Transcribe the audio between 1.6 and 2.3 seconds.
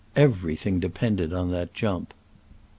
jump.